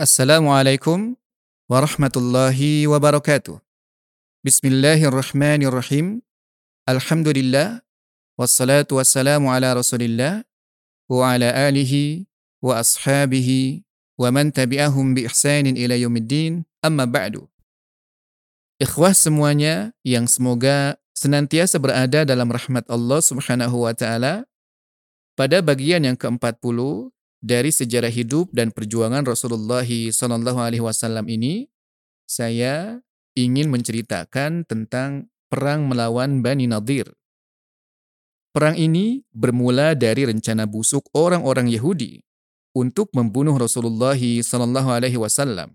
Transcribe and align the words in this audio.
Assalamualaikum 0.00 1.12
warahmatullahi 1.68 2.88
wabarakatuh. 2.88 3.60
Bismillahirrahmanirrahim. 4.40 6.24
Alhamdulillah 6.88 7.84
wassalatu 8.32 8.96
wassalamu 8.96 9.52
ala 9.52 9.76
Rasulillah 9.76 10.40
wa 11.04 11.28
ala 11.28 11.52
alihi 11.52 12.24
wa 12.64 12.80
ashabihi 12.80 13.84
wa 14.16 14.32
man 14.32 14.48
tabi'ahum 14.48 15.12
bi 15.12 15.28
ihsanin 15.28 15.76
ila 15.76 15.92
yaumiddin. 16.00 16.64
Amma 16.80 17.04
ba'du. 17.04 17.44
Ikhwah 18.80 19.12
semuanya 19.12 19.92
yang 20.00 20.24
semoga 20.24 20.96
senantiasa 21.12 21.76
berada 21.76 22.24
dalam 22.24 22.48
rahmat 22.48 22.88
Allah 22.88 23.20
Subhanahu 23.20 23.84
wa 23.84 23.92
taala. 23.92 24.48
Pada 25.36 25.60
bagian 25.60 26.08
yang 26.08 26.16
ke-40 26.16 27.12
dari 27.40 27.72
sejarah 27.72 28.12
hidup 28.12 28.52
dan 28.52 28.70
perjuangan 28.70 29.24
Rasulullah 29.24 29.84
Sallallahu 29.84 30.60
Alaihi 30.60 30.84
Wasallam 30.84 31.24
ini, 31.26 31.72
saya 32.28 33.00
ingin 33.34 33.72
menceritakan 33.72 34.68
tentang 34.68 35.32
perang 35.48 35.88
melawan 35.88 36.44
Bani 36.44 36.68
Nadir. 36.68 37.08
Perang 38.52 38.76
ini 38.76 39.24
bermula 39.32 39.96
dari 39.96 40.28
rencana 40.28 40.68
busuk 40.68 41.08
orang-orang 41.16 41.72
Yahudi 41.72 42.20
untuk 42.76 43.10
membunuh 43.16 43.56
Rasulullah 43.56 44.18
Sallallahu 44.18 44.90
Alaihi 44.90 45.18
Wasallam. 45.18 45.74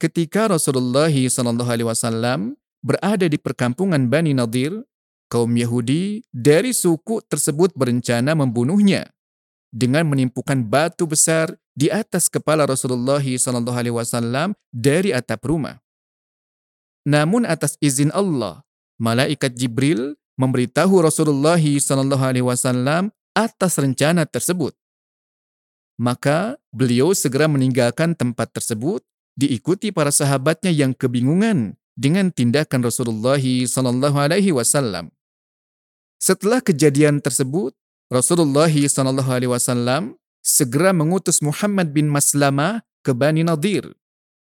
Ketika 0.00 0.48
Rasulullah 0.48 1.12
Sallallahu 1.12 1.70
Alaihi 1.70 1.88
Wasallam 1.88 2.56
berada 2.80 3.28
di 3.28 3.36
perkampungan 3.36 4.08
Bani 4.08 4.32
Nadir, 4.32 4.72
kaum 5.28 5.52
Yahudi 5.52 6.24
dari 6.32 6.72
suku 6.72 7.20
tersebut 7.28 7.76
berencana 7.76 8.32
membunuhnya 8.32 9.12
dengan 9.70 10.06
menimpukan 10.06 10.66
batu 10.66 11.06
besar 11.06 11.54
di 11.74 11.88
atas 11.88 12.26
kepala 12.26 12.66
Rasulullah 12.66 13.22
SAW 13.22 14.52
dari 14.74 15.14
atap 15.14 15.46
rumah. 15.46 15.78
Namun 17.06 17.48
atas 17.48 17.80
izin 17.80 18.12
Allah, 18.12 18.60
malaikat 19.00 19.56
Jibril 19.56 20.18
memberitahu 20.36 21.00
Rasulullah 21.00 21.56
SAW 21.56 23.08
atas 23.32 23.72
rencana 23.80 24.28
tersebut. 24.28 24.76
Maka 25.96 26.56
beliau 26.72 27.12
segera 27.12 27.44
meninggalkan 27.44 28.16
tempat 28.16 28.52
tersebut, 28.56 29.04
diikuti 29.36 29.92
para 29.92 30.08
sahabatnya 30.08 30.72
yang 30.72 30.96
kebingungan 30.96 31.76
dengan 31.92 32.32
tindakan 32.32 32.80
Rasulullah 32.80 33.36
SAW. 33.36 35.12
Setelah 36.20 36.60
kejadian 36.60 37.20
tersebut, 37.20 37.76
Rasulullah 38.10 38.66
Shallallahu 38.66 39.30
Alaihi 39.30 39.54
Wasallam 39.54 40.18
segera 40.42 40.90
mengutus 40.90 41.38
Muhammad 41.38 41.94
bin 41.94 42.10
Maslama 42.10 42.82
ke 43.06 43.14
Bani 43.14 43.46
Nadir 43.46 43.86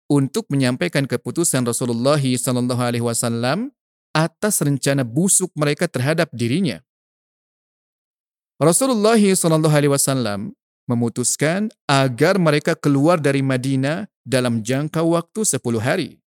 untuk 0.08 0.48
menyampaikan 0.48 1.04
keputusan 1.04 1.68
Rasulullah 1.68 2.16
Shallallahu 2.16 2.80
Alaihi 2.80 3.04
Wasallam 3.04 3.76
atas 4.16 4.64
rencana 4.64 5.04
busuk 5.04 5.52
mereka 5.52 5.92
terhadap 5.92 6.32
dirinya. 6.32 6.80
Rasulullah 8.56 9.20
Shallallahu 9.20 9.76
Alaihi 9.76 9.92
Wasallam 9.92 10.56
memutuskan 10.88 11.68
agar 11.92 12.40
mereka 12.40 12.72
keluar 12.72 13.20
dari 13.20 13.44
Madinah 13.44 14.08
dalam 14.24 14.64
jangka 14.64 15.04
waktu 15.04 15.44
10 15.44 15.60
hari. 15.84 16.24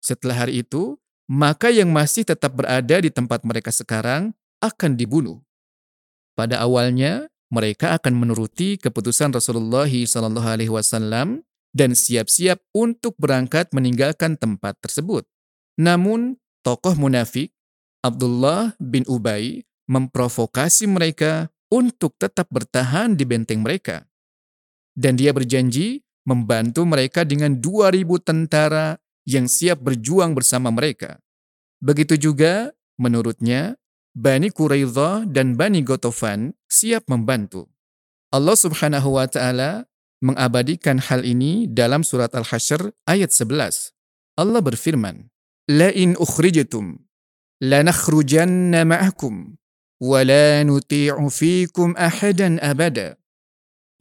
Setelah 0.00 0.48
hari 0.48 0.64
itu, 0.64 0.96
maka 1.28 1.68
yang 1.68 1.92
masih 1.92 2.24
tetap 2.24 2.56
berada 2.56 2.96
di 2.96 3.12
tempat 3.12 3.44
mereka 3.44 3.68
sekarang 3.68 4.32
akan 4.64 4.96
dibunuh. 4.96 5.44
Pada 6.38 6.62
awalnya, 6.62 7.26
mereka 7.50 7.98
akan 7.98 8.14
menuruti 8.14 8.78
keputusan 8.78 9.34
Rasulullah 9.34 9.90
SAW 9.90 11.42
dan 11.74 11.90
siap-siap 11.98 12.62
untuk 12.70 13.18
berangkat 13.18 13.74
meninggalkan 13.74 14.38
tempat 14.38 14.78
tersebut. 14.78 15.26
Namun, 15.82 16.38
tokoh 16.62 16.94
munafik 16.94 17.50
Abdullah 18.06 18.78
bin 18.78 19.02
Ubay 19.10 19.66
memprovokasi 19.90 20.86
mereka 20.86 21.50
untuk 21.74 22.14
tetap 22.22 22.46
bertahan 22.54 23.18
di 23.18 23.26
benteng 23.26 23.66
mereka. 23.66 24.06
Dan 24.94 25.18
dia 25.18 25.34
berjanji 25.34 26.06
membantu 26.22 26.84
mereka 26.86 27.26
dengan 27.26 27.58
2000 27.58 28.04
tentara 28.22 28.94
yang 29.26 29.50
siap 29.50 29.80
berjuang 29.80 30.38
bersama 30.38 30.70
mereka. 30.70 31.18
Begitu 31.82 32.18
juga, 32.30 32.74
menurutnya, 32.98 33.77
Bani 34.18 34.50
Quraidah 34.50 35.30
dan 35.30 35.54
Bani 35.54 35.86
Gotofan 35.86 36.50
siap 36.66 37.06
membantu. 37.06 37.70
Allah 38.34 38.58
Subhanahu 38.58 39.14
wa 39.14 39.30
taala 39.30 39.86
mengabadikan 40.18 40.98
hal 40.98 41.22
ini 41.22 41.70
dalam 41.70 42.02
surat 42.02 42.34
Al-Hasyr 42.34 42.90
ayat 43.06 43.30
11. 43.30 43.94
Allah 44.34 44.58
berfirman, 44.58 45.30
"La 45.70 45.94
in 45.94 46.18
ukhrijtum 46.18 46.98
lanakhrujanna 47.62 48.82
ma'akum 48.82 49.54
wa 50.02 50.18
la 50.26 50.66
nuti'u 50.66 51.22
fikum 51.30 51.94
ahadan 51.94 52.58
abada 52.58 53.22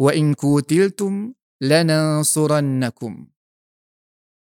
wa 0.01 0.17
in 0.17 0.33
kutiltum 0.33 1.37
lanansurannakum." 1.61 3.29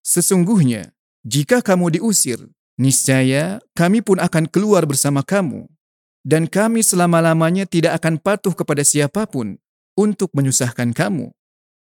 Sesungguhnya, 0.03 0.91
jika 1.23 1.63
kamu 1.63 1.95
diusir, 1.95 2.43
niscaya 2.79 3.59
kami 3.73 4.03
pun 4.05 4.21
akan 4.21 4.47
keluar 4.47 4.85
bersama 4.85 5.25
kamu, 5.25 5.67
dan 6.21 6.45
kami 6.45 6.85
selama-lamanya 6.85 7.65
tidak 7.65 7.97
akan 8.01 8.21
patuh 8.21 8.53
kepada 8.53 8.85
siapa 8.85 9.25
pun 9.25 9.57
untuk 9.97 10.29
menyusahkan 10.37 10.93
kamu. 10.93 11.33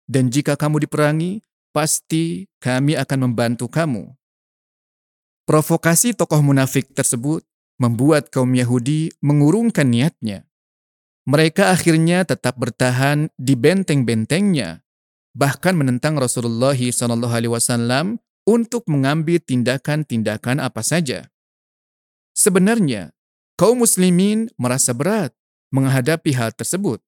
Dan 0.07 0.27
jika 0.27 0.59
kamu 0.59 0.87
diperangi, 0.87 1.43
pasti 1.71 2.47
kami 2.59 2.99
akan 2.99 3.31
membantu 3.31 3.71
kamu. 3.71 4.11
Provokasi 5.47 6.15
tokoh 6.15 6.39
munafik 6.43 6.91
tersebut 6.95 7.43
membuat 7.81 8.29
kaum 8.29 8.51
Yahudi 8.53 9.09
mengurungkan 9.25 9.89
niatnya. 9.89 10.45
Mereka 11.25 11.73
akhirnya 11.73 12.25
tetap 12.25 12.57
bertahan 12.57 13.29
di 13.37 13.53
benteng-bentengnya, 13.57 14.81
bahkan 15.33 15.77
menentang 15.77 16.17
Rasulullah 16.17 16.75
SAW 16.75 18.21
untuk 18.51 18.83
mengambil 18.91 19.39
tindakan-tindakan 19.39 20.59
apa 20.59 20.83
saja. 20.83 21.31
Sebenarnya, 22.35 23.15
kaum 23.55 23.79
muslimin 23.79 24.51
merasa 24.59 24.91
berat 24.91 25.31
menghadapi 25.71 26.35
hal 26.35 26.51
tersebut. 26.51 26.99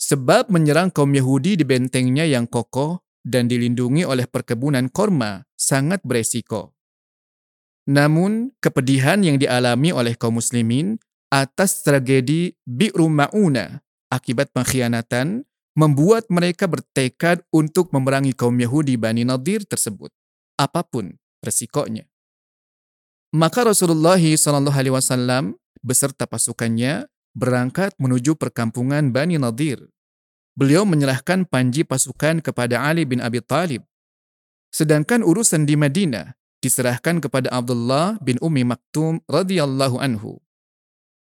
Sebab 0.00 0.48
menyerang 0.48 0.88
kaum 0.88 1.12
Yahudi 1.12 1.60
di 1.60 1.64
bentengnya 1.68 2.24
yang 2.24 2.48
kokoh 2.48 3.04
dan 3.20 3.52
dilindungi 3.52 4.08
oleh 4.08 4.24
perkebunan 4.24 4.88
korma 4.88 5.44
sangat 5.52 6.00
beresiko. 6.00 6.72
Namun, 7.84 8.56
kepedihan 8.64 9.20
yang 9.20 9.36
dialami 9.36 9.92
oleh 9.92 10.16
kaum 10.16 10.40
muslimin 10.40 10.96
atas 11.28 11.84
tragedi 11.84 12.56
Bi'ru 12.64 13.12
Ma'una 13.12 13.84
akibat 14.08 14.56
pengkhianatan 14.56 15.44
membuat 15.76 16.32
mereka 16.32 16.64
bertekad 16.64 17.44
untuk 17.52 17.92
memerangi 17.92 18.32
kaum 18.32 18.56
Yahudi 18.56 18.96
Bani 18.96 19.28
Nadir 19.28 19.68
tersebut 19.68 20.08
apa 20.60 20.84
pun 20.84 21.16
resikonya. 21.40 22.04
Maka 23.32 23.64
Rasulullah 23.64 24.20
SAW 24.20 25.56
beserta 25.80 26.28
pasukannya 26.28 27.08
berangkat 27.32 27.96
menuju 27.96 28.36
perkampungan 28.36 29.14
Bani 29.14 29.40
Nadir. 29.40 29.80
Beliau 30.58 30.84
menyerahkan 30.84 31.48
panji 31.48 31.86
pasukan 31.86 32.44
kepada 32.44 32.84
Ali 32.84 33.08
bin 33.08 33.24
Abi 33.24 33.40
Talib. 33.40 33.86
Sedangkan 34.74 35.24
urusan 35.24 35.64
di 35.64 35.78
Madinah 35.78 36.36
diserahkan 36.60 37.22
kepada 37.24 37.48
Abdullah 37.48 38.20
bin 38.20 38.36
Umi 38.44 38.66
Maktum 38.66 39.24
radhiyallahu 39.30 39.96
anhu. 39.96 40.36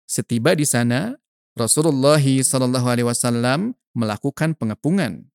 Setiba 0.05 0.53
di 0.55 0.63
sana, 0.63 1.17
Rasulullah 1.57 2.21
SAW 2.21 3.73
melakukan 3.97 4.53
pengepungan 4.55 5.25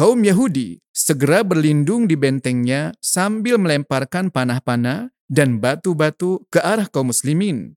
kaum 0.00 0.24
Yahudi 0.24 0.80
segera 0.96 1.44
berlindung 1.44 2.08
di 2.08 2.16
bentengnya 2.16 2.96
sambil 3.04 3.60
melemparkan 3.60 4.32
panah-panah 4.32 5.12
dan 5.28 5.60
batu-batu 5.60 6.40
ke 6.48 6.56
arah 6.56 6.88
kaum 6.88 7.12
muslimin. 7.12 7.76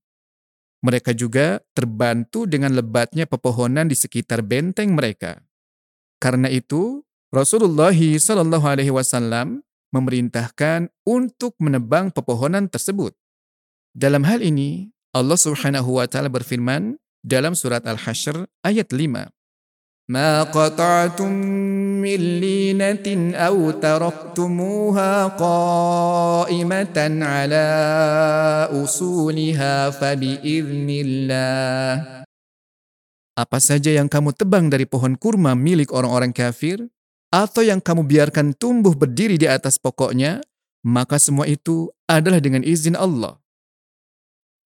Mereka 0.88 1.12
juga 1.19 1.59
terbantu 1.75 2.48
dengan 2.48 2.80
lebatnya 2.80 3.27
pepohonan 3.27 3.92
di 3.92 4.00
sekitar 4.00 4.39
benteng 4.39 4.95
mereka. 4.95 5.44
Karena 6.24 6.48
itu, 6.48 7.03
Rasulullah 7.27 7.92
Shallallahu 7.92 8.71
Alaihi 8.71 8.95
Wasallam 8.95 9.59
memerintahkan 9.92 10.95
untuk 11.03 11.59
menebang 11.59 12.07
pepohonan 12.07 12.71
tersebut. 12.71 13.12
Dalam 13.92 14.24
hal 14.24 14.39
ini, 14.39 14.95
Allah 15.12 15.36
Subhanahu 15.36 16.00
wa 16.00 16.07
taala 16.07 16.31
berfirman 16.31 16.95
dalam 17.19 17.51
surat 17.51 17.83
Al-Hasyr 17.83 18.48
ayat 18.63 18.95
5. 18.95 19.43
ما 20.08 20.49
قطعتم 20.49 21.32
من 22.00 22.20
لينة 22.40 23.37
أو 23.37 23.70
تركتموها 23.76 25.12
قائمة 25.37 26.96
على 27.20 27.67
أصولها 28.73 29.75
فبإذن 29.90 30.88
الله 30.88 31.93
Apa 33.38 33.62
saja 33.62 33.94
yang 33.94 34.11
kamu 34.11 34.35
tebang 34.35 34.67
dari 34.67 34.82
pohon 34.82 35.14
kurma 35.14 35.55
milik 35.55 35.94
orang-orang 35.94 36.35
kafir, 36.35 36.90
atau 37.31 37.62
yang 37.62 37.79
kamu 37.79 38.02
biarkan 38.02 38.50
tumbuh 38.50 38.99
berdiri 38.99 39.38
di 39.38 39.46
atas 39.46 39.79
pokoknya, 39.79 40.43
maka 40.82 41.23
semua 41.23 41.46
itu 41.46 41.87
adalah 42.11 42.43
dengan 42.43 42.67
izin 42.67 42.99
Allah. 42.99 43.38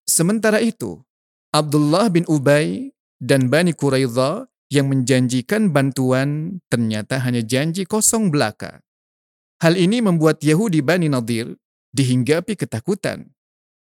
Sementara 0.07 0.63
itu, 0.63 1.03
Abdullah 1.51 2.07
bin 2.07 2.23
Ubay 2.31 2.95
dan 3.19 3.51
Bani 3.51 3.75
Quraidha 3.75 4.47
yang 4.72 4.90
menjanjikan 4.90 5.70
bantuan 5.70 6.58
ternyata 6.66 7.22
hanya 7.22 7.42
janji 7.42 7.86
kosong 7.86 8.34
belaka. 8.34 8.82
Hal 9.62 9.78
ini 9.78 10.02
membuat 10.02 10.42
Yahudi 10.42 10.82
Bani 10.82 11.08
Nadir 11.08 11.54
dihinggapi 11.94 12.58
ketakutan. 12.58 13.32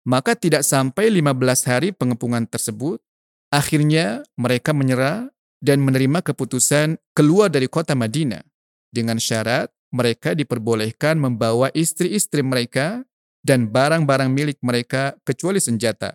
Maka 0.05 0.37
tidak 0.37 0.61
sampai 0.61 1.09
15 1.09 1.65
hari 1.65 1.89
pengepungan 1.89 2.45
tersebut, 2.45 3.01
akhirnya 3.49 4.21
mereka 4.37 4.69
menyerah 4.71 5.33
dan 5.65 5.81
menerima 5.81 6.21
keputusan 6.21 7.01
keluar 7.17 7.49
dari 7.49 7.65
kota 7.65 7.97
Madinah 7.97 8.45
dengan 8.93 9.17
syarat 9.17 9.73
mereka 9.95 10.35
diperbolehkan 10.35 11.17
membawa 11.17 11.71
istri-istri 11.71 12.43
mereka 12.45 13.07
dan 13.41 13.71
barang-barang 13.71 14.29
milik 14.29 14.59
mereka 14.59 15.15
kecuali 15.23 15.63
senjata. 15.63 16.13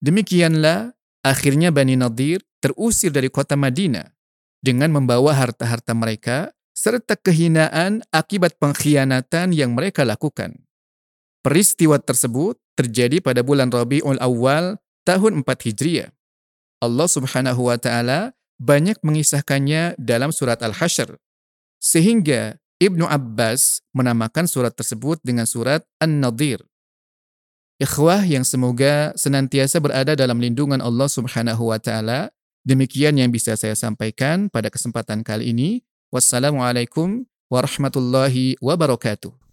Demikianlah 0.00 0.95
akhirnya 1.26 1.74
Bani 1.74 1.98
Nadir 1.98 2.38
terusir 2.62 3.10
dari 3.10 3.26
kota 3.26 3.58
Madinah 3.58 4.06
dengan 4.62 4.94
membawa 4.94 5.34
harta-harta 5.34 5.90
mereka 5.90 6.54
serta 6.70 7.18
kehinaan 7.18 8.06
akibat 8.14 8.54
pengkhianatan 8.62 9.50
yang 9.50 9.74
mereka 9.74 10.06
lakukan. 10.06 10.54
Peristiwa 11.42 11.98
tersebut 11.98 12.58
terjadi 12.78 13.18
pada 13.18 13.42
bulan 13.42 13.74
Rabiul 13.74 14.22
Awal 14.22 14.78
tahun 15.02 15.42
4 15.42 15.66
Hijriah. 15.66 16.10
Allah 16.82 17.08
Subhanahu 17.08 17.72
wa 17.72 17.78
taala 17.80 18.36
banyak 18.60 19.00
mengisahkannya 19.00 19.96
dalam 19.96 20.30
surat 20.30 20.60
Al-Hasyr. 20.60 21.16
Sehingga 21.80 22.60
Ibnu 22.76 23.08
Abbas 23.08 23.80
menamakan 23.96 24.44
surat 24.44 24.76
tersebut 24.76 25.22
dengan 25.24 25.48
surat 25.48 25.80
An-Nadir. 25.96 26.60
Ikhwah 27.76 28.24
yang 28.24 28.40
semoga 28.40 29.12
senantiasa 29.20 29.76
berada 29.84 30.16
dalam 30.16 30.40
lindungan 30.40 30.80
Allah 30.80 31.12
Subhanahu 31.12 31.68
wa 31.68 31.76
taala. 31.76 32.32
Demikian 32.64 33.20
yang 33.20 33.28
bisa 33.28 33.52
saya 33.52 33.76
sampaikan 33.76 34.48
pada 34.48 34.72
kesempatan 34.72 35.20
kali 35.20 35.52
ini. 35.52 35.84
Wassalamualaikum 36.08 37.28
warahmatullahi 37.52 38.56
wabarakatuh. 38.64 39.45